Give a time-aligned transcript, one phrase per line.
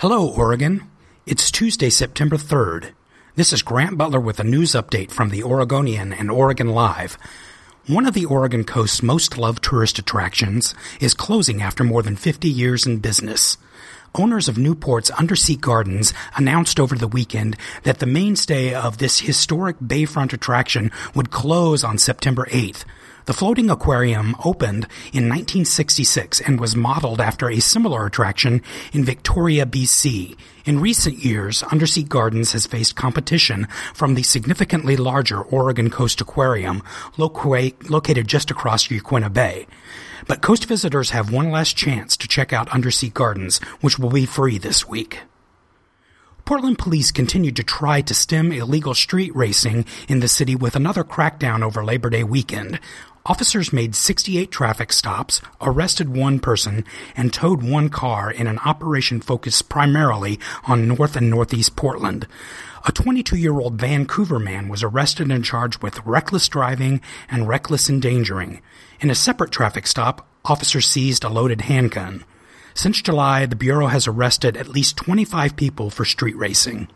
[0.00, 0.84] Hello, Oregon.
[1.26, 2.92] It's Tuesday, September 3rd.
[3.34, 7.18] This is Grant Butler with a news update from the Oregonian and Oregon Live.
[7.86, 12.48] One of the Oregon coast's most loved tourist attractions is closing after more than 50
[12.48, 13.58] years in business.
[14.14, 19.80] Owners of Newport's Undersea Gardens announced over the weekend that the mainstay of this historic
[19.80, 22.86] bayfront attraction would close on September 8th.
[23.26, 28.62] The floating aquarium opened in 1966 and was modeled after a similar attraction
[28.92, 30.36] in Victoria, BC.
[30.64, 36.82] In recent years, Undersea Gardens has faced competition from the significantly larger Oregon Coast Aquarium,
[37.16, 39.66] located just across Yaquina Bay.
[40.26, 44.26] But coast visitors have one last chance to check out Undersea Gardens, which will be
[44.26, 45.20] free this week.
[46.50, 51.04] Portland police continued to try to stem illegal street racing in the city with another
[51.04, 52.80] crackdown over Labor Day weekend.
[53.24, 56.84] Officers made 68 traffic stops, arrested one person,
[57.16, 62.26] and towed one car in an operation focused primarily on North and Northeast Portland.
[62.84, 67.88] A 22 year old Vancouver man was arrested and charged with reckless driving and reckless
[67.88, 68.60] endangering.
[68.98, 72.24] In a separate traffic stop, officers seized a loaded handgun.
[72.74, 76.88] Since July, the Bureau has arrested at least 25 people for street racing.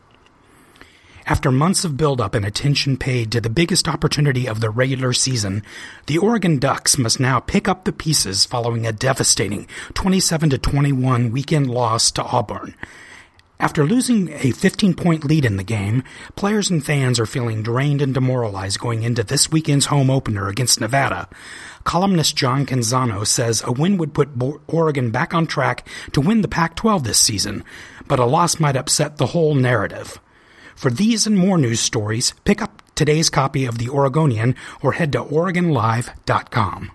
[1.27, 5.63] After months of buildup and attention paid to the biggest opportunity of the regular season,
[6.07, 11.71] the Oregon Ducks must now pick up the pieces following a devastating 27 21 weekend
[11.71, 12.75] loss to Auburn.
[13.61, 16.03] After losing a 15 point lead in the game,
[16.35, 20.81] players and fans are feeling drained and demoralized going into this weekend's home opener against
[20.81, 21.29] Nevada.
[21.85, 24.31] Columnist John Canzano says a win would put
[24.67, 27.65] Oregon back on track to win the Pac 12 this season,
[28.09, 30.19] but a loss might upset the whole narrative.
[30.75, 35.13] For these and more news stories, pick up today's copy of The Oregonian or head
[35.13, 36.91] to OregonLive.com.